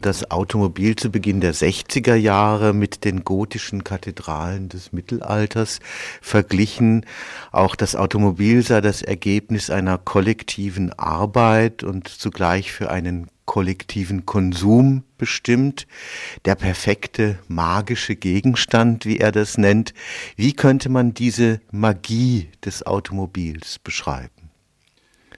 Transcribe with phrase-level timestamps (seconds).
[0.00, 5.80] das Automobil zu Beginn der 60er Jahre mit den gotischen Kathedralen des Mittelalters
[6.22, 7.04] verglichen.
[7.50, 15.02] Auch das Automobil sei das Ergebnis einer kollektiven Arbeit und zugleich für einen kollektiven Konsum
[15.16, 15.88] bestimmt,
[16.44, 19.94] der perfekte magische Gegenstand, wie er das nennt.
[20.36, 24.37] Wie könnte man diese Magie des Automobils beschreiben?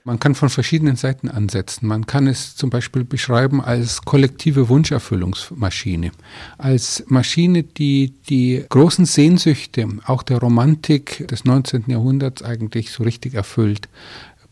[0.05, 1.87] Man kann von verschiedenen Seiten ansetzen.
[1.87, 6.13] Man kann es zum Beispiel beschreiben als kollektive Wunscherfüllungsmaschine,
[6.57, 11.85] als Maschine, die die großen Sehnsüchte, auch der Romantik des 19.
[11.89, 13.89] Jahrhunderts eigentlich so richtig erfüllt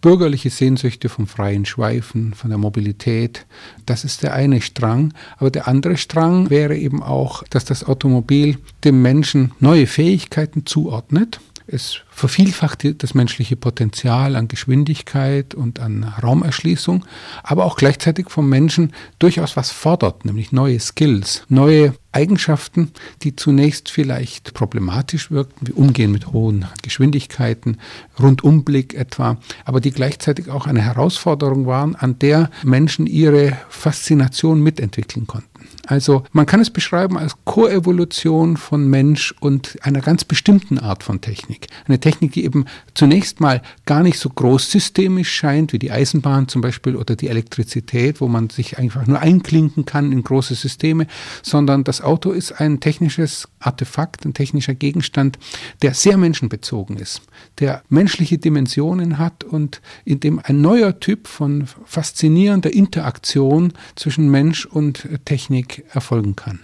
[0.01, 3.47] bürgerliche Sehnsüchte vom freien Schweifen, von der Mobilität.
[3.87, 5.13] Das ist der eine Strang.
[5.39, 11.41] Aber der andere Strang wäre eben auch, dass das Automobil dem Menschen neue Fähigkeiten zuordnet
[11.69, 17.05] es vervielfacht das menschliche Potenzial an Geschwindigkeit und an Raumerschließung,
[17.43, 23.91] aber auch gleichzeitig vom Menschen durchaus was fordert, nämlich neue Skills, neue Eigenschaften, die zunächst
[23.91, 27.77] vielleicht problematisch wirkten, wie Umgehen mit hohen Geschwindigkeiten,
[28.19, 35.27] Rundumblick etwa, aber die gleichzeitig auch eine Herausforderung waren, an der Menschen ihre Faszination mitentwickeln
[35.27, 35.49] konnten.
[35.89, 41.23] Also man kann es beschreiben als Koevolution von Mensch und einer ganz bestimmten Art von
[41.23, 41.69] Technik.
[41.87, 46.61] Eine Technik, die eben zunächst mal gar nicht so großsystemisch scheint, wie die Eisenbahn zum
[46.61, 51.07] Beispiel oder die Elektrizität, wo man sich einfach nur einklinken kann in große Systeme,
[51.43, 55.39] sondern das Auto ist ein technisches Artefakt, ein technischer Gegenstand,
[55.83, 57.21] der sehr menschenbezogen ist,
[57.59, 64.65] der menschliche Dimensionen hat und in dem ein neuer Typ von faszinierender Interaktion zwischen Mensch
[64.65, 66.61] und Technik erfolgen kann.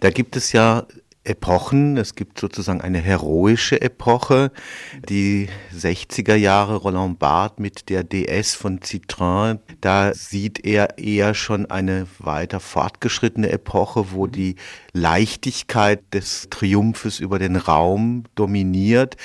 [0.00, 0.86] Da gibt es ja
[1.26, 1.96] Epochen.
[1.96, 4.52] Es gibt sozusagen eine heroische Epoche.
[5.08, 9.58] Die 60er Jahre Roland Barthes mit der DS von Citroën.
[9.80, 14.56] Da sieht er eher schon eine weiter fortgeschrittene Epoche, wo die
[14.92, 19.16] Leichtigkeit des Triumphes über den Raum dominiert.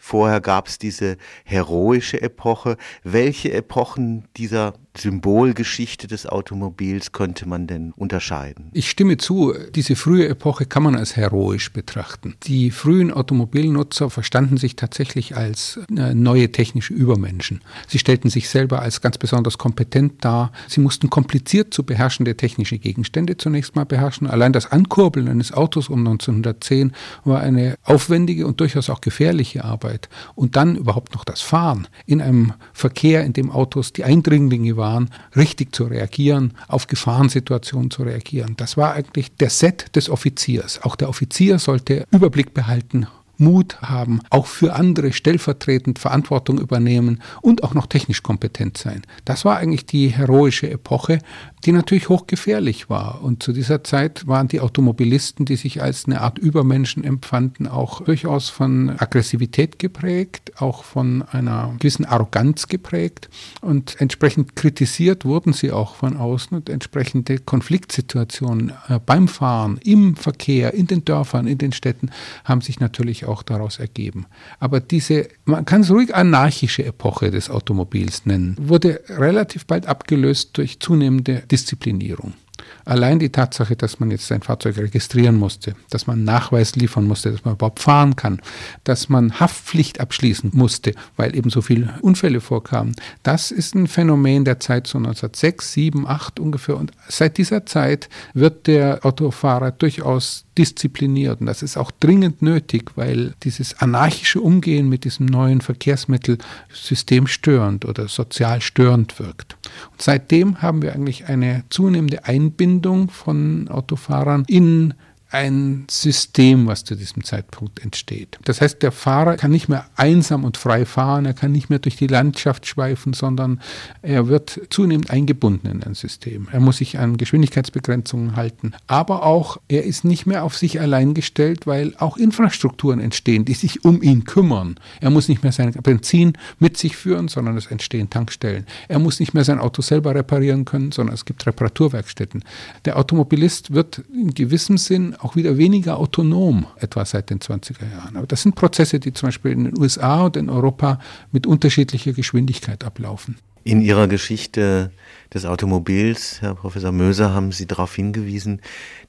[0.00, 2.76] Vorher gab es diese heroische Epoche.
[3.04, 8.70] Welche Epochen dieser Symbolgeschichte des Automobils könnte man denn unterscheiden?
[8.72, 12.34] Ich stimme zu, diese frühe Epoche kann man als heroisch betrachten.
[12.44, 17.60] Die frühen Automobilnutzer verstanden sich tatsächlich als äh, neue technische Übermenschen.
[17.86, 20.50] Sie stellten sich selber als ganz besonders kompetent dar.
[20.66, 24.26] Sie mussten kompliziert zu beherrschende technische Gegenstände zunächst mal beherrschen.
[24.26, 26.92] Allein das Ankurbeln eines Autos um 1910
[27.24, 29.89] war eine aufwendige und durchaus auch gefährliche Arbeit.
[30.34, 35.10] Und dann überhaupt noch das Fahren in einem Verkehr, in dem Autos die Eindringlinge waren,
[35.36, 38.54] richtig zu reagieren, auf Gefahrensituationen zu reagieren.
[38.56, 40.82] Das war eigentlich der Set des Offiziers.
[40.82, 43.06] Auch der Offizier sollte Überblick behalten
[43.40, 49.02] Mut haben, auch für andere stellvertretend Verantwortung übernehmen und auch noch technisch kompetent sein.
[49.24, 51.18] Das war eigentlich die heroische Epoche,
[51.64, 53.22] die natürlich hochgefährlich war.
[53.22, 58.02] Und zu dieser Zeit waren die Automobilisten, die sich als eine Art Übermenschen empfanden, auch
[58.02, 63.28] durchaus von Aggressivität geprägt, auch von einer gewissen Arroganz geprägt.
[63.60, 70.16] Und entsprechend kritisiert wurden sie auch von außen und entsprechende Konfliktsituationen äh, beim Fahren, im
[70.16, 72.10] Verkehr, in den Dörfern, in den Städten
[72.44, 74.26] haben sich natürlich auch daraus ergeben.
[74.58, 80.50] Aber diese, man kann es ruhig anarchische Epoche des Automobils nennen, wurde relativ bald abgelöst
[80.58, 82.34] durch zunehmende Disziplinierung.
[82.84, 87.30] Allein die Tatsache, dass man jetzt sein Fahrzeug registrieren musste, dass man Nachweis liefern musste,
[87.30, 88.40] dass man überhaupt fahren kann,
[88.84, 94.44] dass man Haftpflicht abschließen musste, weil eben so viele Unfälle vorkamen, das ist ein Phänomen
[94.44, 96.76] der Zeit so 1906, 7, 8 ungefähr.
[96.76, 101.40] Und seit dieser Zeit wird der Autofahrer durchaus diszipliniert.
[101.40, 106.38] Und das ist auch dringend nötig, weil dieses anarchische Umgehen mit diesem neuen Verkehrsmittel
[106.72, 109.56] systemstörend oder sozial störend wirkt.
[109.92, 114.94] Und seitdem haben wir eigentlich eine zunehmende Einbindung von Autofahrern in
[115.30, 118.38] ein System, was zu diesem Zeitpunkt entsteht.
[118.44, 121.78] Das heißt, der Fahrer kann nicht mehr einsam und frei fahren, er kann nicht mehr
[121.78, 123.60] durch die Landschaft schweifen, sondern
[124.02, 126.48] er wird zunehmend eingebunden in ein System.
[126.50, 131.14] Er muss sich an Geschwindigkeitsbegrenzungen halten, aber auch er ist nicht mehr auf sich allein
[131.14, 134.80] gestellt, weil auch Infrastrukturen entstehen, die sich um ihn kümmern.
[135.00, 138.66] Er muss nicht mehr sein Benzin mit sich führen, sondern es entstehen Tankstellen.
[138.88, 142.44] Er muss nicht mehr sein Auto selber reparieren können, sondern es gibt Reparaturwerkstätten.
[142.84, 148.16] Der Automobilist wird in gewissem Sinn auch wieder weniger autonom, etwa seit den 20er Jahren.
[148.16, 150.98] Aber das sind Prozesse, die zum Beispiel in den USA und in Europa
[151.32, 153.36] mit unterschiedlicher Geschwindigkeit ablaufen.
[153.62, 154.90] In Ihrer Geschichte
[155.32, 158.60] des Automobils, Herr Professor Möser, haben Sie darauf hingewiesen,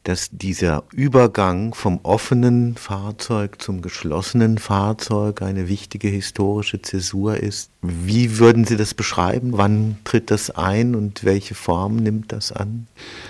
[0.03, 7.69] dass dieser Übergang vom offenen Fahrzeug zum geschlossenen Fahrzeug eine wichtige historische Zäsur ist.
[7.83, 9.51] Wie würden Sie das beschreiben?
[9.53, 12.88] Wann tritt das ein und welche Form nimmt das an?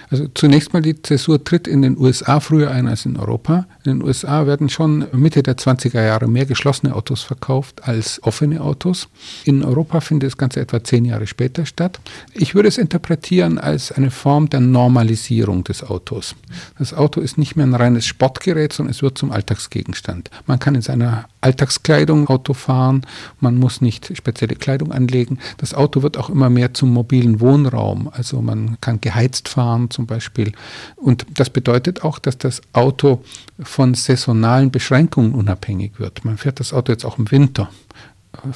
[0.09, 3.67] Also zunächst mal die Zäsur tritt in den USA früher ein als in Europa.
[3.85, 8.59] In den USA werden schon Mitte der 20er Jahre mehr geschlossene Autos verkauft als offene
[8.59, 9.07] Autos.
[9.45, 11.99] In Europa findet das Ganze etwa zehn Jahre später statt.
[12.33, 16.35] Ich würde es interpretieren als eine Form der Normalisierung des Autos.
[16.77, 20.29] Das Auto ist nicht mehr ein reines Sportgerät, sondern es wird zum Alltagsgegenstand.
[20.47, 23.05] Man kann in seiner Alltagskleidung Auto fahren,
[23.39, 25.39] man muss nicht spezielle Kleidung anlegen.
[25.57, 28.09] Das Auto wird auch immer mehr zum mobilen Wohnraum.
[28.11, 30.51] Also man kann geheizt fahren zum Beispiel.
[30.95, 33.23] Und das bedeutet auch, dass das Auto
[33.59, 36.25] von saisonalen Beschränkungen unabhängig wird.
[36.25, 37.69] Man fährt das Auto jetzt auch im Winter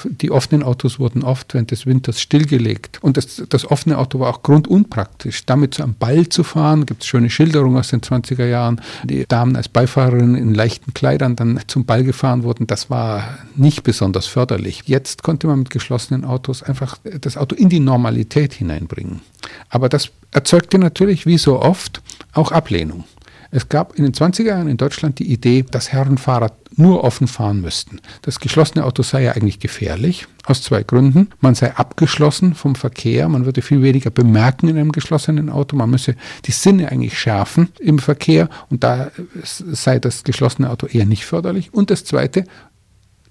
[0.04, 3.02] die offenen Autos wurden oft während des Winters stillgelegt.
[3.02, 5.46] Und das, das offene Auto war auch grundunpraktisch.
[5.46, 8.80] Damit zu einem Ball zu fahren, gibt es schöne Schilderungen aus den 20er Jahren.
[9.04, 13.82] Die Damen als Beifahrerin in leichten Kleidern dann zum Ball gefahren wurden, das war nicht
[13.82, 14.82] besonders förderlich.
[14.86, 19.20] Jetzt konnte man mit geschlossenen Autos einfach das Auto in die Normalität hineinbringen.
[19.68, 22.02] Aber das erzeugte natürlich, wie so oft,
[22.32, 23.04] auch Ablehnung.
[23.50, 27.60] Es gab in den 20er Jahren in Deutschland die Idee, dass Herrenfahrer nur offen fahren
[27.60, 28.00] müssten.
[28.22, 31.28] Das geschlossene Auto sei ja eigentlich gefährlich, aus zwei Gründen.
[31.40, 35.90] Man sei abgeschlossen vom Verkehr, man würde viel weniger bemerken in einem geschlossenen Auto, man
[35.90, 39.10] müsse die Sinne eigentlich schärfen im Verkehr und da
[39.42, 41.72] sei das geschlossene Auto eher nicht förderlich.
[41.72, 42.44] Und das Zweite,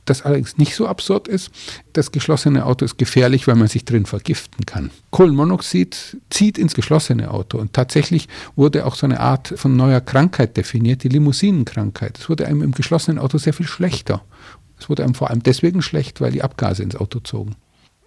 [0.05, 1.51] das allerdings nicht so absurd ist,
[1.93, 4.91] das geschlossene Auto ist gefährlich, weil man sich drin vergiften kann.
[5.11, 10.57] Kohlenmonoxid zieht ins geschlossene Auto und tatsächlich wurde auch so eine Art von neuer Krankheit
[10.57, 12.19] definiert, die Limousinenkrankheit.
[12.19, 14.23] Es wurde einem im geschlossenen Auto sehr viel schlechter.
[14.79, 17.55] Es wurde einem vor allem deswegen schlecht, weil die Abgase ins Auto zogen.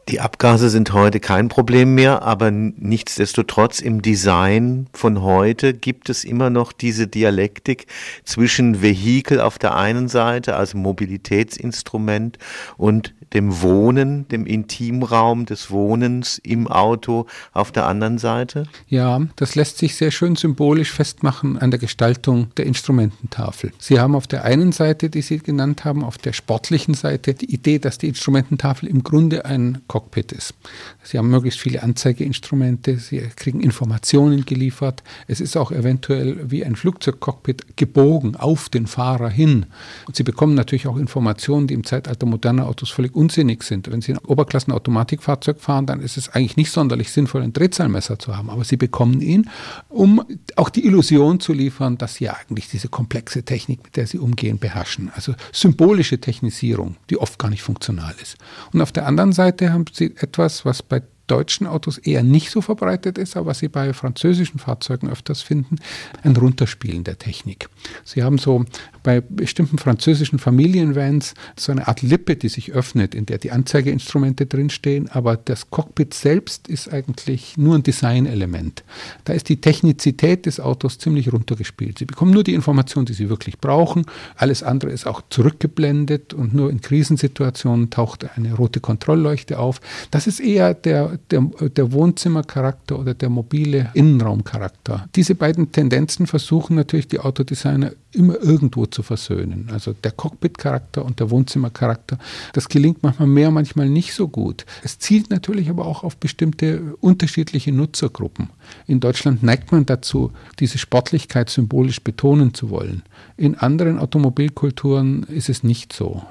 [0.09, 6.25] Die Abgase sind heute kein Problem mehr, aber nichtsdestotrotz im Design von heute gibt es
[6.25, 7.87] immer noch diese Dialektik
[8.25, 12.39] zwischen Vehikel auf der einen Seite als Mobilitätsinstrument
[12.79, 18.65] und dem Wohnen, dem Intimraum des Wohnens im Auto auf der anderen Seite?
[18.89, 23.73] Ja, das lässt sich sehr schön symbolisch festmachen an der Gestaltung der Instrumententafel.
[23.79, 27.53] Sie haben auf der einen Seite, die Sie genannt haben, auf der sportlichen Seite die
[27.53, 30.55] Idee, dass die Instrumententafel im Grunde ein Cockpit ist.
[31.03, 35.03] Sie haben möglichst viele Anzeigeinstrumente, Sie kriegen Informationen geliefert.
[35.27, 39.67] Es ist auch eventuell wie ein Flugzeugcockpit gebogen auf den Fahrer hin.
[40.07, 43.91] Und Sie bekommen natürlich auch Informationen, die im Zeitalter moderner Autos völlig unsinnig sind.
[43.91, 48.37] Wenn Sie ein Oberklassen-Automatikfahrzeug fahren, dann ist es eigentlich nicht sonderlich sinnvoll, ein Drehzahlmesser zu
[48.37, 48.51] haben.
[48.51, 49.51] Aber Sie bekommen ihn,
[49.89, 50.23] um
[50.55, 54.59] auch die Illusion zu liefern, dass Sie eigentlich diese komplexe Technik, mit der Sie umgehen,
[54.61, 55.11] beherrschen.
[55.17, 58.37] Also symbolische Technisierung, die oft gar nicht funktional ist.
[58.73, 62.61] Und auf der anderen Seite haben Sie etwas, was bei deutschen Autos eher nicht so
[62.61, 65.77] verbreitet ist, aber was Sie bei französischen Fahrzeugen öfters finden,
[66.23, 67.69] ein Runterspielen der Technik.
[68.05, 68.65] Sie haben so
[69.03, 74.47] bei bestimmten französischen Familienvans so eine Art Lippe, die sich öffnet, in der die Anzeigeinstrumente
[74.47, 78.85] drinstehen, aber das Cockpit selbst ist eigentlich nur ein Designelement.
[79.25, 81.99] Da ist die Technizität des Autos ziemlich runtergespielt.
[81.99, 84.05] Sie bekommen nur die Informationen, die Sie wirklich brauchen.
[84.37, 89.81] Alles andere ist auch zurückgeblendet und nur in Krisensituationen taucht eine rote Kontrollleuchte auf.
[90.11, 95.09] Das ist eher der, der, der Wohnzimmercharakter oder der mobile Innenraumcharakter.
[95.15, 99.69] Diese beiden Tendenzen versuchen natürlich die Autodesigner immer irgendwo zu versöhnen.
[99.71, 102.19] Also der Cockpit-Charakter und der Wohnzimmercharakter.
[102.53, 104.65] Das gelingt manchmal mehr, manchmal nicht so gut.
[104.83, 108.51] Es zielt natürlich aber auch auf bestimmte unterschiedliche Nutzergruppen.
[108.87, 113.03] In Deutschland neigt man dazu, diese Sportlichkeit symbolisch betonen zu wollen.
[113.37, 116.23] In anderen Automobilkulturen ist es nicht so.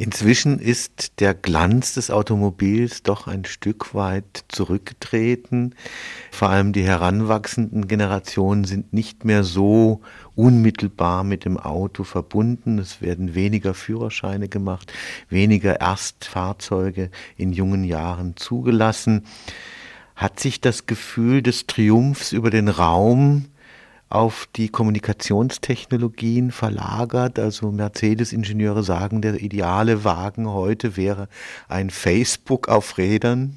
[0.00, 5.74] Inzwischen ist der Glanz des Automobils doch ein Stück weit zurückgetreten.
[6.30, 10.00] Vor allem die heranwachsenden Generationen sind nicht mehr so
[10.34, 12.78] unmittelbar mit dem Auto verbunden.
[12.78, 14.90] Es werden weniger Führerscheine gemacht,
[15.28, 19.26] weniger Erstfahrzeuge in jungen Jahren zugelassen.
[20.16, 23.48] Hat sich das Gefühl des Triumphs über den Raum
[24.10, 27.38] auf die Kommunikationstechnologien verlagert.
[27.38, 31.28] Also Mercedes-Ingenieure sagen, der ideale Wagen heute wäre
[31.68, 33.56] ein Facebook auf Rädern.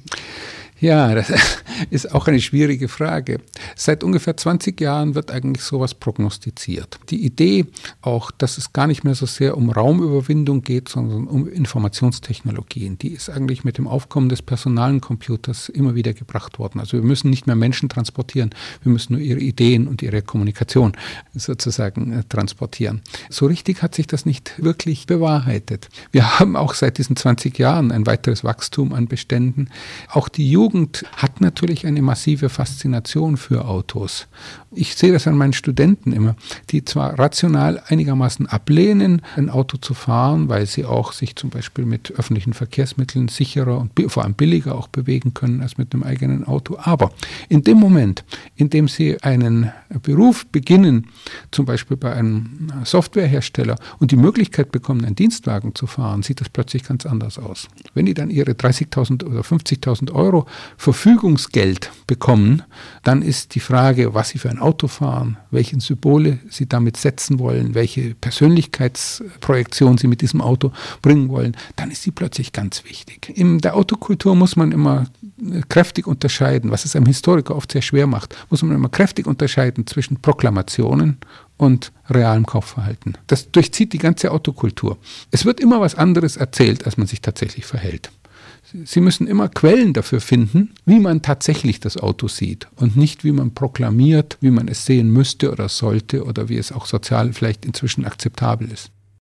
[0.80, 1.32] Ja, das
[1.90, 3.40] ist auch eine schwierige Frage.
[3.76, 6.98] Seit ungefähr 20 Jahren wird eigentlich sowas prognostiziert.
[7.10, 7.66] Die Idee
[8.02, 13.12] auch, dass es gar nicht mehr so sehr um Raumüberwindung geht, sondern um Informationstechnologien, die
[13.12, 16.80] ist eigentlich mit dem Aufkommen des personalen Computers immer wieder gebracht worden.
[16.80, 18.50] Also wir müssen nicht mehr Menschen transportieren,
[18.82, 20.92] wir müssen nur ihre Ideen und ihre Kommunikation
[21.34, 23.00] sozusagen äh, transportieren.
[23.30, 25.88] So richtig hat sich das nicht wirklich bewahrheitet.
[26.12, 29.70] Wir haben auch seit diesen 20 Jahren ein weiteres Wachstum an Beständen.
[30.10, 34.26] Auch die Jugend Jugend hat natürlich eine massive Faszination für Autos.
[34.72, 36.34] Ich sehe das an meinen Studenten immer,
[36.70, 41.84] die zwar rational einigermaßen ablehnen, ein Auto zu fahren, weil sie auch sich zum Beispiel
[41.84, 46.44] mit öffentlichen Verkehrsmitteln sicherer und vor allem billiger auch bewegen können als mit einem eigenen
[46.44, 46.76] Auto.
[46.82, 47.12] Aber
[47.48, 48.24] in dem Moment,
[48.56, 49.70] in dem sie einen
[50.02, 51.06] Beruf beginnen,
[51.52, 56.48] zum Beispiel bei einem Softwarehersteller und die Möglichkeit bekommen, einen Dienstwagen zu fahren, sieht das
[56.48, 57.68] plötzlich ganz anders aus.
[57.94, 62.62] Wenn die dann ihre 30.000 oder 50.000 Euro Verfügungsgeld bekommen,
[63.02, 67.38] dann ist die Frage, was sie für ein Auto fahren, welche Symbole sie damit setzen
[67.38, 73.32] wollen, welche Persönlichkeitsprojektion sie mit diesem Auto bringen wollen, dann ist sie plötzlich ganz wichtig.
[73.34, 75.06] In der Autokultur muss man immer
[75.68, 79.86] kräftig unterscheiden, was es einem Historiker oft sehr schwer macht, muss man immer kräftig unterscheiden
[79.86, 81.18] zwischen Proklamationen
[81.56, 83.16] und realem Kaufverhalten.
[83.26, 84.98] Das durchzieht die ganze Autokultur.
[85.30, 88.10] Es wird immer was anderes erzählt, als man sich tatsächlich verhält.
[88.84, 93.30] Sie müssen immer Quellen dafür finden, wie man tatsächlich das Auto sieht und nicht, wie
[93.30, 97.64] man proklamiert, wie man es sehen müsste oder sollte oder wie es auch sozial vielleicht
[97.64, 98.90] inzwischen akzeptabel ist.